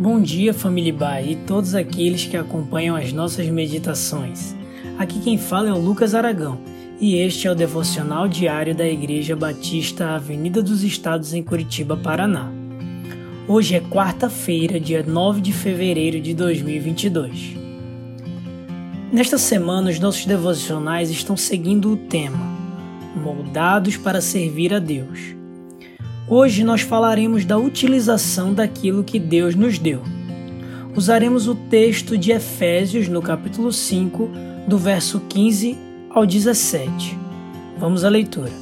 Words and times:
Bom 0.00 0.20
dia, 0.20 0.54
família 0.54 0.92
Bai 0.92 1.30
e 1.30 1.34
todos 1.34 1.74
aqueles 1.74 2.24
que 2.24 2.36
acompanham 2.36 2.94
as 2.94 3.12
nossas 3.12 3.48
meditações. 3.48 4.54
Aqui 4.96 5.18
quem 5.18 5.36
fala 5.36 5.70
é 5.70 5.72
o 5.72 5.80
Lucas 5.80 6.14
Aragão 6.14 6.60
e 7.00 7.16
este 7.16 7.48
é 7.48 7.50
o 7.50 7.54
devocional 7.54 8.28
diário 8.28 8.76
da 8.76 8.86
Igreja 8.86 9.34
Batista 9.34 10.10
Avenida 10.10 10.62
dos 10.62 10.84
Estados 10.84 11.34
em 11.34 11.42
Curitiba, 11.42 11.96
Paraná. 11.96 12.48
Hoje 13.48 13.74
é 13.74 13.80
quarta-feira, 13.80 14.78
dia 14.78 15.02
9 15.02 15.40
de 15.40 15.52
fevereiro 15.52 16.20
de 16.20 16.32
2022. 16.32 17.56
Nesta 19.10 19.36
semana, 19.36 19.90
os 19.90 19.98
nossos 19.98 20.24
devocionais 20.24 21.10
estão 21.10 21.36
seguindo 21.36 21.92
o 21.92 21.96
tema 21.96 22.38
Moldados 23.16 23.96
para 23.96 24.20
servir 24.20 24.72
a 24.72 24.78
Deus. 24.78 25.37
Hoje 26.30 26.62
nós 26.62 26.82
falaremos 26.82 27.46
da 27.46 27.56
utilização 27.56 28.52
daquilo 28.52 29.02
que 29.02 29.18
Deus 29.18 29.54
nos 29.54 29.78
deu. 29.78 30.02
Usaremos 30.94 31.48
o 31.48 31.54
texto 31.54 32.18
de 32.18 32.32
Efésios 32.32 33.08
no 33.08 33.22
capítulo 33.22 33.72
5, 33.72 34.28
do 34.66 34.76
verso 34.76 35.20
15 35.26 35.74
ao 36.10 36.26
17. 36.26 37.16
Vamos 37.78 38.04
à 38.04 38.10
leitura. 38.10 38.52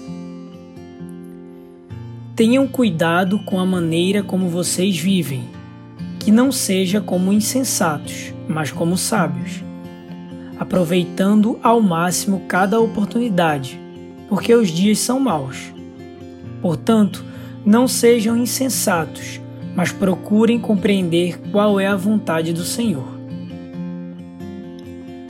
Tenham 2.36 2.68
cuidado 2.68 3.40
com 3.40 3.58
a 3.58 3.66
maneira 3.66 4.22
como 4.22 4.48
vocês 4.48 4.96
vivem, 4.96 5.42
que 6.20 6.30
não 6.30 6.52
seja 6.52 7.00
como 7.00 7.32
insensatos, 7.32 8.32
mas 8.46 8.70
como 8.70 8.96
sábios, 8.96 9.64
aproveitando 10.56 11.58
ao 11.64 11.80
máximo 11.80 12.42
cada 12.46 12.78
oportunidade, 12.78 13.80
porque 14.28 14.54
os 14.54 14.70
dias 14.70 15.00
são 15.00 15.18
maus. 15.18 15.72
Portanto, 16.62 17.24
não 17.66 17.88
sejam 17.88 18.36
insensatos, 18.36 19.40
mas 19.74 19.90
procurem 19.90 20.60
compreender 20.60 21.40
qual 21.50 21.80
é 21.80 21.86
a 21.88 21.96
vontade 21.96 22.52
do 22.52 22.62
Senhor. 22.62 23.16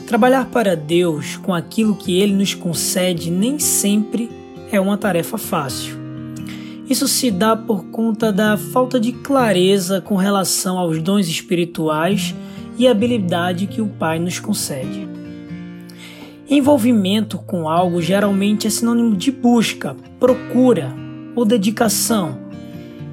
Trabalhar 0.05 0.45
para 0.45 0.75
Deus 0.75 1.35
com 1.37 1.53
aquilo 1.53 1.95
que 1.95 2.17
Ele 2.17 2.33
nos 2.33 2.53
concede 2.53 3.31
nem 3.31 3.57
sempre 3.57 4.29
é 4.71 4.79
uma 4.79 4.97
tarefa 4.97 5.37
fácil. 5.37 5.97
Isso 6.87 7.07
se 7.07 7.29
dá 7.31 7.55
por 7.55 7.85
conta 7.87 8.31
da 8.31 8.55
falta 8.55 8.99
de 8.99 9.11
clareza 9.11 9.99
com 9.99 10.15
relação 10.15 10.77
aos 10.77 11.01
dons 11.01 11.27
espirituais 11.27 12.33
e 12.77 12.87
habilidade 12.87 13.67
que 13.67 13.81
o 13.81 13.87
Pai 13.87 14.19
nos 14.19 14.39
concede. 14.39 15.07
Envolvimento 16.49 17.39
com 17.39 17.67
algo 17.67 18.01
geralmente 18.01 18.67
é 18.67 18.69
sinônimo 18.69 19.17
de 19.17 19.31
busca, 19.31 19.97
procura, 20.17 20.95
ou 21.37 21.45
dedicação. 21.45 22.35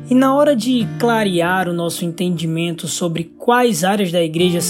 E 0.08 0.14
na 0.14 0.34
hora 0.34 0.56
de 0.56 0.88
clarear 0.98 1.68
o 1.68 1.74
nosso 1.74 2.06
entendimento 2.06 2.88
sobre 2.88 3.24
quais 3.38 3.84
áreas 3.84 4.10
da 4.10 4.22
igreja 4.22 4.60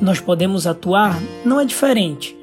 nós 0.00 0.18
podemos 0.18 0.66
atuar, 0.66 1.20
não 1.44 1.60
é 1.60 1.64
diferente. 1.66 2.34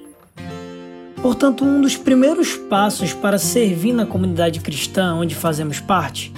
Portanto, 1.23 1.65
um 1.65 1.81
dos 1.81 1.97
primeiros 1.97 2.55
passos 2.55 3.13
para 3.13 3.39
servir 3.39 3.93
na 3.93 4.05
comunidade 4.05 4.59
cristã 4.59 5.15
onde 5.15 5.33
fazemos 5.33 5.79
parte 5.79 6.31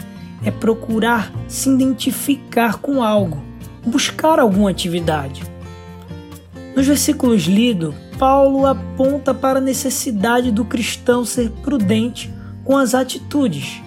é 0.45 0.49
procurar 0.49 1.29
se 1.49 1.69
identificar 1.69 2.77
com 2.77 3.03
algo, 3.03 3.43
buscar 3.85 4.39
alguma 4.39 4.69
atividade. 4.69 5.43
Nos 6.73 6.87
versículos 6.87 7.43
lidos, 7.43 7.93
Paulo 8.17 8.65
aponta 8.65 9.33
para 9.33 9.59
a 9.59 9.61
necessidade 9.61 10.51
do 10.51 10.63
cristão 10.63 11.25
ser 11.25 11.51
prudente 11.63 12.33
com 12.63 12.77
as 12.77 12.95
atitudes 12.95 13.81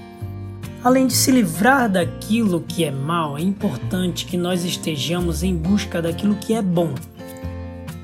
Além 0.84 1.06
de 1.06 1.14
se 1.14 1.30
livrar 1.30 1.90
daquilo 1.90 2.60
que 2.60 2.84
é 2.84 2.90
mal, 2.90 3.38
é 3.38 3.40
importante 3.40 4.26
que 4.26 4.36
nós 4.36 4.66
estejamos 4.66 5.42
em 5.42 5.56
busca 5.56 6.02
daquilo 6.02 6.34
que 6.34 6.52
é 6.52 6.60
bom. 6.60 6.94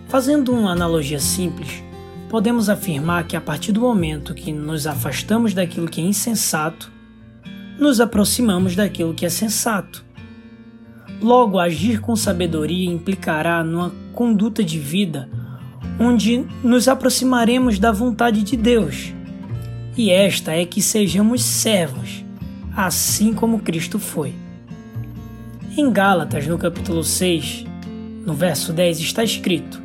Fazendo 0.08 0.50
uma 0.50 0.72
analogia 0.72 1.20
simples, 1.20 1.84
podemos 2.30 2.70
afirmar 2.70 3.26
que 3.26 3.36
a 3.36 3.40
partir 3.40 3.70
do 3.72 3.82
momento 3.82 4.34
que 4.34 4.50
nos 4.50 4.86
afastamos 4.86 5.52
daquilo 5.52 5.90
que 5.90 6.00
é 6.00 6.04
insensato, 6.04 6.90
nos 7.78 8.00
aproximamos 8.00 8.74
daquilo 8.74 9.12
que 9.12 9.26
é 9.26 9.28
sensato. 9.28 10.02
Logo, 11.20 11.58
agir 11.58 12.00
com 12.00 12.16
sabedoria 12.16 12.90
implicará 12.90 13.62
numa 13.62 13.92
conduta 14.14 14.64
de 14.64 14.78
vida 14.78 15.28
onde 15.98 16.46
nos 16.64 16.88
aproximaremos 16.88 17.78
da 17.78 17.92
vontade 17.92 18.42
de 18.42 18.56
Deus. 18.56 19.12
E 19.98 20.10
esta 20.10 20.52
é 20.52 20.64
que 20.64 20.80
sejamos 20.80 21.42
servos 21.42 22.24
assim 22.76 23.32
como 23.32 23.60
Cristo 23.60 23.98
foi. 23.98 24.34
Em 25.76 25.90
Gálatas, 25.92 26.46
no 26.46 26.58
capítulo 26.58 27.02
6, 27.02 27.64
no 28.24 28.34
verso 28.34 28.72
10, 28.72 29.00
está 29.00 29.24
escrito: 29.24 29.80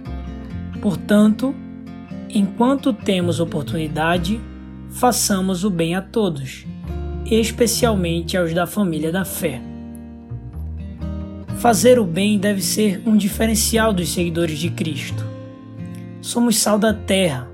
Portanto, 0.82 1.56
enquanto 2.30 2.94
temos 2.94 3.40
oportunidade, 3.40 4.40
façamos 4.90 5.64
o 5.64 5.70
bem 5.70 5.96
a 5.96 6.02
todos, 6.02 6.66
especialmente 7.26 8.38
aos 8.38 8.54
da 8.54 8.66
família 8.66 9.12
da 9.12 9.26
fé. 9.26 9.62
Fazer 11.58 11.98
o 12.00 12.06
bem 12.06 12.38
deve 12.38 12.62
ser 12.62 13.02
um 13.06 13.16
diferencial 13.16 13.94
dos 13.94 14.10
seguidores 14.10 14.60
de 14.60 14.70
Cristo. 14.70 15.26
Somos 16.22 16.58
sal 16.58 16.78
da 16.78 16.94
terra. 16.94 17.48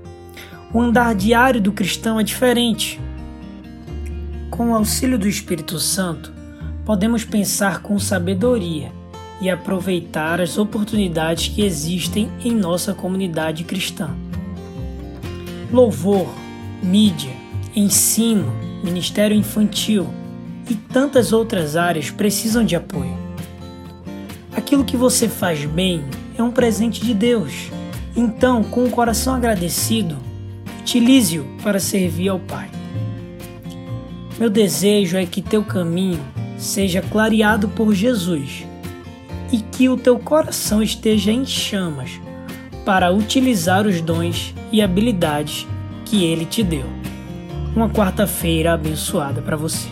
O 0.72 0.80
andar 0.80 1.14
diário 1.14 1.60
do 1.60 1.72
cristão 1.72 2.18
é 2.18 2.22
diferente 2.22 3.00
com 4.62 4.70
o 4.70 4.74
auxílio 4.76 5.18
do 5.18 5.26
Espírito 5.26 5.76
Santo, 5.80 6.32
podemos 6.84 7.24
pensar 7.24 7.82
com 7.82 7.98
sabedoria 7.98 8.92
e 9.40 9.50
aproveitar 9.50 10.40
as 10.40 10.56
oportunidades 10.56 11.48
que 11.48 11.62
existem 11.62 12.30
em 12.44 12.54
nossa 12.54 12.94
comunidade 12.94 13.64
cristã. 13.64 14.10
Louvor, 15.72 16.32
mídia, 16.80 17.32
ensino, 17.74 18.52
ministério 18.84 19.36
infantil 19.36 20.06
e 20.70 20.76
tantas 20.76 21.32
outras 21.32 21.74
áreas 21.74 22.08
precisam 22.08 22.64
de 22.64 22.76
apoio. 22.76 23.18
Aquilo 24.56 24.84
que 24.84 24.96
você 24.96 25.28
faz 25.28 25.64
bem 25.64 26.04
é 26.38 26.42
um 26.42 26.52
presente 26.52 27.04
de 27.04 27.12
Deus. 27.12 27.68
Então, 28.14 28.62
com 28.62 28.84
o 28.84 28.90
coração 28.90 29.34
agradecido, 29.34 30.16
utilize-o 30.78 31.44
para 31.64 31.80
servir 31.80 32.28
ao 32.28 32.38
Pai. 32.38 32.81
Meu 34.38 34.50
desejo 34.50 35.16
é 35.16 35.26
que 35.26 35.42
teu 35.42 35.62
caminho 35.62 36.20
seja 36.56 37.02
clareado 37.02 37.68
por 37.68 37.94
Jesus 37.94 38.66
e 39.52 39.58
que 39.58 39.88
o 39.88 39.96
teu 39.96 40.18
coração 40.18 40.82
esteja 40.82 41.30
em 41.30 41.44
chamas 41.44 42.20
para 42.84 43.12
utilizar 43.12 43.86
os 43.86 44.00
dons 44.00 44.54
e 44.72 44.80
habilidades 44.80 45.66
que 46.04 46.24
ele 46.24 46.46
te 46.46 46.62
deu. 46.62 46.86
Uma 47.76 47.88
quarta-feira 47.88 48.72
abençoada 48.72 49.40
para 49.40 49.56
você. 49.56 49.88